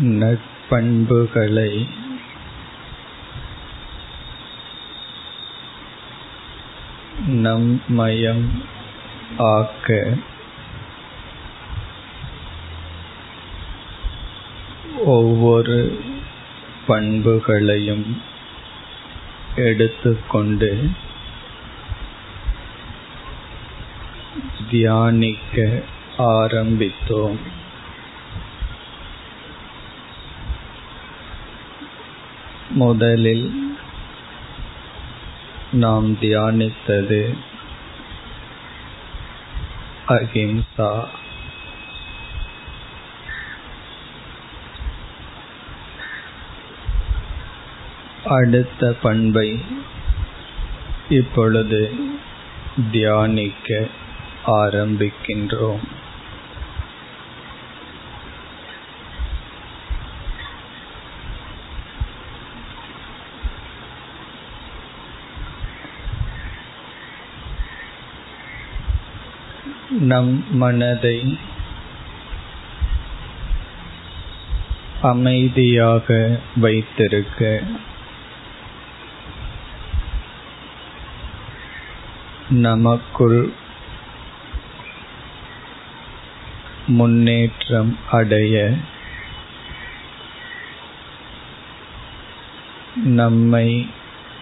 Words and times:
நற்பண்புகளை 0.00 1.88
நம்மயம் 7.26 8.48
ஆக்க 9.38 10.16
ஒவ்வொரு 15.04 16.02
பண்புகளையும் 16.86 18.22
எடுத்துக்கொண்டு 19.56 20.90
தியானிக்க 24.70 25.82
ஆரம்பித்தோம். 26.18 27.58
முதலில் 32.70 33.76
நாம் 35.72 36.18
தியானித்தது 36.18 37.36
அஹிம்சா. 40.08 41.06
அடுத்த 48.24 48.94
பண்பை 49.02 49.64
இப்பொழுது 51.08 51.94
தியானிக்க 52.90 53.86
ஆரம்பிக்கின்றோம். 54.46 55.99
நம் 69.90 70.44
மனதை 70.52 71.38
அமைதியாக 75.02 76.38
வைத்திருக்க 76.56 77.62
நமக்குள் 82.48 83.52
முன்னேற்றம் 86.86 87.98
அடைய 88.10 88.76
நம்மை 92.94 93.86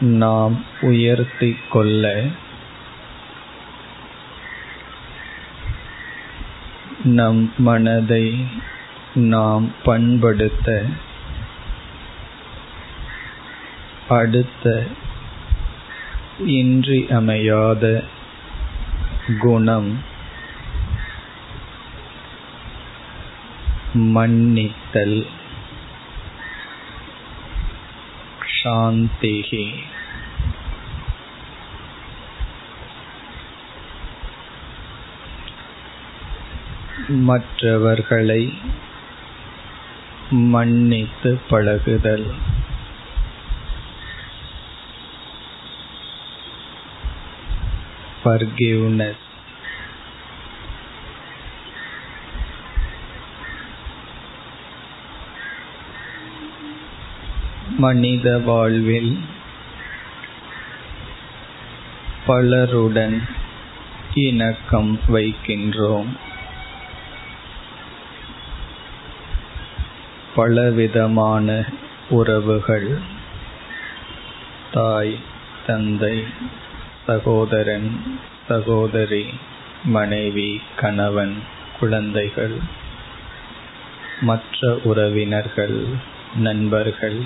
நாம் 0.00 0.64
உயர்த்திக் 0.80 1.64
கொள்ள 1.70 2.04
நம் 7.04 7.52
மனதை 7.58 8.46
நாம் 9.14 9.72
பண்படுத்த 9.84 10.86
அடுத்த 14.08 14.86
இன்றியமையாத 16.46 18.04
குணம் 19.38 20.02
மன்னித்தல். 23.94 25.26
சாந்திகி 28.64 29.74
மற்றவர்களை 37.08 38.58
மன்னித்து 40.30 41.40
பழகுதல். 41.48 42.34
forgiveness. 48.24 49.16
மனித 57.76 58.38
வாழ்வில் 58.38 59.20
பலருடன் 62.26 63.28
இணக்கம் 64.14 65.00
வைக்கின்றோம். 65.08 66.26
பலவிதமான 70.38 71.64
உறவுகள். 72.10 72.88
தாய் 74.72 75.18
தந்தை 75.66 76.24
சகோதரன் 77.06 77.88
சகோதரி 78.48 79.26
மனைவி 79.84 80.60
கணவன் 80.76 81.42
குழந்தைகள் 81.80 82.56
மற்ற 84.20 84.80
உறவினர்கள் 84.84 85.86
நண்பர்கள். 86.36 87.18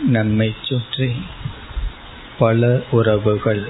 நம்மை 0.00 0.56
சுற்றி 0.62 1.26
பல 2.38 2.80
உறவுகள். 2.90 3.64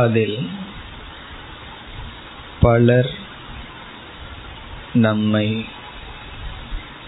அதில் 0.00 0.38
பலர் 2.60 3.10
நம்மை 4.94 5.46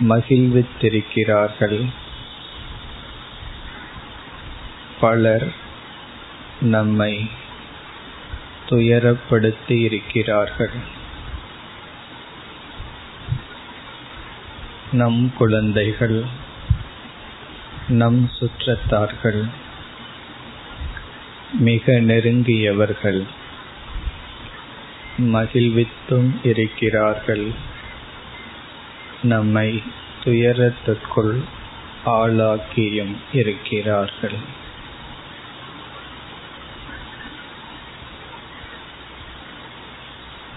மகிழ்வித்திருக்கிறார்கள். 0.08 1.78
பலர் 5.00 5.48
நம்மை 6.60 7.12
துயரப்படுத்தி 8.68 9.76
இருக்கிறார்கள் 9.80 10.74
நம் 14.92 15.32
குழந்தைகள் 15.36 16.18
நம் 17.88 18.20
சுற்றத்தார்கள் 18.38 19.42
மிக 21.52 21.92
நெருங்கியவர்கள். 21.92 23.26
மகிழ்வித்தும் 25.18 26.30
இருக்கிறார்கள். 26.42 27.50
நம்மை 29.22 29.82
துயரத்திற்குள் 30.24 31.42
ஆளாக்கியும் 32.06 33.16
இருக்கிறார்கள். 33.32 34.58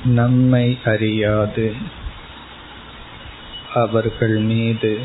நம்மை 0.03 0.79
அறியாது. 0.85 1.75
அவர்கள் 3.73 4.37
மீது 4.37 5.01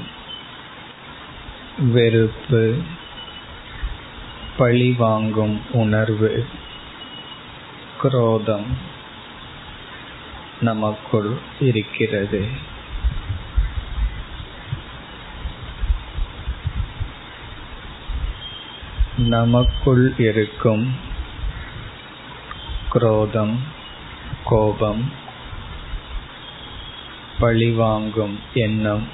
வெறுப்பு 1.79 2.83
பழிவாங்கும் 4.59 5.61
உணர்வு 5.73 6.47
குரோதம் 8.01 8.67
நமக்குள் 10.61 11.39
இருக்கிறது. 11.61 12.49
நமக்குள் 19.17 20.15
இருக்கும் 20.19 20.95
குரோதம் 22.89 23.63
கோபம் 24.45 25.13
பழிவாங்கும் 27.39 28.39
எண்ணம் 28.55 29.09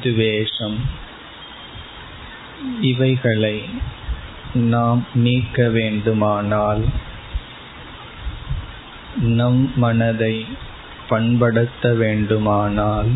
துவேஷம் 0.00 1.04
இவைகளை 2.80 3.68
நாம் 4.54 5.06
நீக்க 5.14 5.68
வேண்டுமானால் 5.68 6.84
நம் 9.16 9.72
மனதை 9.76 10.46
பண்படுத்த 11.08 11.94
வேண்டுமானால் 11.94 13.10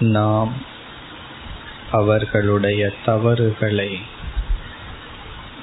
நாம் 0.00 0.52
அவர்களுடைய 1.92 2.92
தவறுகளை 3.04 4.00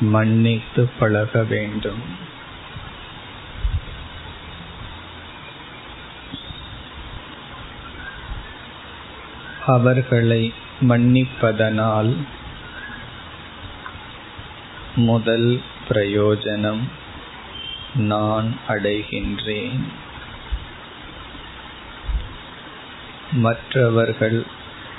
மன்னித்து 0.02 0.90
பழக 1.00 1.44
வேண்டும். 1.44 2.30
அவர்களை 9.68 10.54
மன்னிப்பதனால் 10.82 12.16
முதல் 14.96 15.62
பிரயோஜனம் 15.90 16.84
நான் 17.96 18.56
அடைகின்றேன். 18.68 19.82
மற்றவர்கள் 23.32 24.46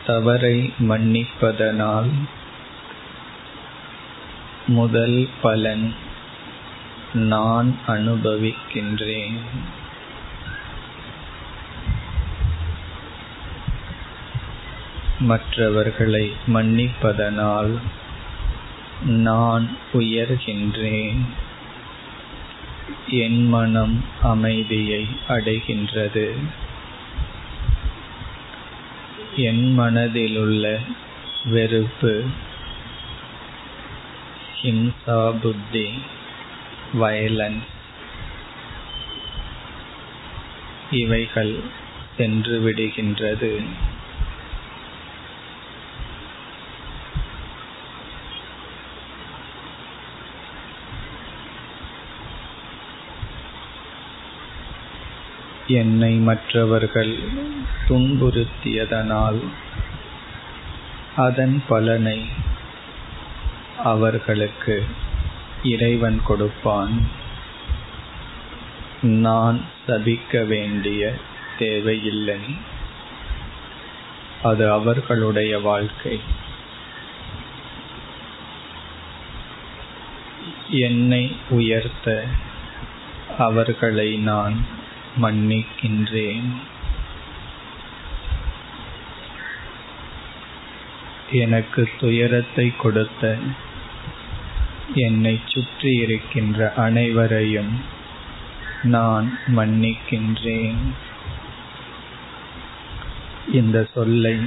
தவறை 0.07 0.73
மன்னிப்பதனால் 0.79 2.11
முதல் 4.67 5.29
பலன் 5.43 5.95
நான் 7.13 7.77
அனுபவிக்கின்றேன். 7.87 9.39
மற்றவர்களை 15.23 16.33
மன்னிப்பதனால் 16.47 17.79
நான் 19.03 19.77
உயர்கின்றேன். 19.93 21.21
என் 23.09 23.49
மனம் 23.49 24.05
அமைதியை 24.23 25.07
அடைகின்றது. 25.29 26.27
என் 29.37 29.79
மனதிலுள்ள 29.79 30.79
வெறுப்பு 31.45 32.25
ஹிம்சா 34.63 35.39
புத்தி 35.43 35.87
வயலன்ஸ் 36.95 37.71
இவைகள் 40.91 41.61
சென்று 42.17 42.61
விடுகின்றது. 42.61 43.65
என்னை 55.73 56.15
மற்றவர்கள் 56.15 57.19
துன்புறுத்தியதனால் 57.89 59.41
அதன் 61.17 61.63
பலனை 61.69 62.27
அவர்களுக்கு 63.85 64.85
இறைவன் 65.63 66.23
கொடுப்பான். 66.25 67.09
நான் 69.03 69.65
சபிக்க 69.87 70.47
வேண்டிய 70.47 71.15
தேவையில்லை. 71.59 72.39
அது 74.43 74.71
அவர்களுடைய 74.71 75.59
வாழ்க்கை. 75.59 76.21
என்னை 80.69 81.37
உயர்த்த 81.51 82.25
அவர்களை 83.39 84.17
நான் 84.17 84.81
மன்னிக்கின்றேன். 85.21 86.53
எனக்கு 91.33 91.91
துயரத்தை 92.01 92.77
கொடுத்த 92.77 93.39
என்னை 94.95 95.41
சுற்றி 95.47 95.97
இருக்கின்ற 95.97 96.73
அனைவரையும் 96.77 97.81
நான் 98.83 99.39
மன்னிக்கின்றேன். 99.47 100.93
இந்த 103.53 103.89
சொல்லை 103.95 104.39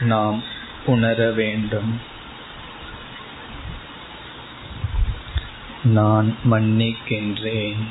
நாம் 0.00 0.42
உணர 0.86 1.30
வேண்டும். 1.30 2.00
நான் 5.84 6.36
மன்னிக்கின்றேன். 6.50 7.86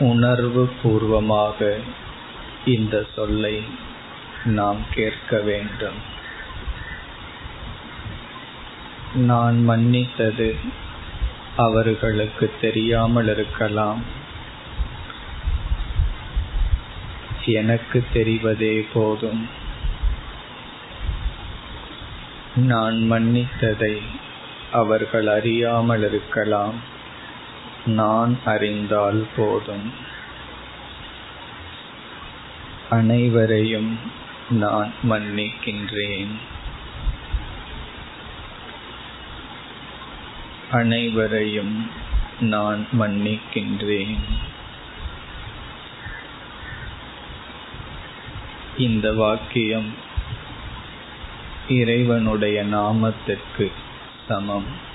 உணர்வு 0.00 0.72
பூர்வமாக 0.82 1.78
இந்த 2.64 3.06
சொல்லை 3.14 3.62
நாம் 4.44 4.76
கேட்க 4.94 5.40
வேண்டும். 5.40 6.14
நான் 9.14 9.68
மன்னித்தது 9.68 10.56
அவர்களுக்கு 11.56 12.54
தெரியாமல் 12.60 13.28
இருக்கலாம். 13.28 14.02
எனக்கு 17.44 18.04
தெரிவதே 18.12 18.86
போதும். 18.92 19.48
நான் 22.56 22.94
மன்னித்ததை 22.94 23.98
அவர்கள் 24.72 25.26
அறியாமல் 25.26 26.08
இருக்கலாம். 26.08 26.94
நான் 27.86 28.38
அறிந்தால் 28.44 29.26
போதும். 29.36 29.92
அனைவரையும் 32.90 33.98
நான் 34.50 34.92
மன்னிக்கின்றேன். 35.02 36.34
அனைவரையும் 40.72 41.90
நான் 42.40 42.86
மன்னிக்கின்றேன். 43.00 44.18
இந்த 48.78 49.12
வாக்கியம் 49.12 49.94
இறைவனுடைய 51.68 52.64
நாமத்திற்கு 52.64 53.72
சமம். 54.28 54.85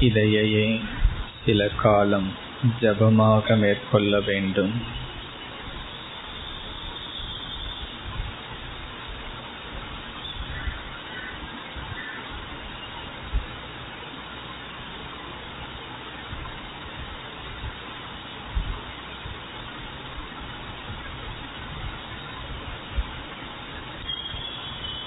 இதையே 0.00 0.80
சில 1.46 1.68
காலம் 1.68 2.32
ஜபமாக 2.80 3.56
மேற்கொள்ள 3.56 4.20
வேண்டும். 4.20 4.72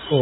ஓ 0.10 0.22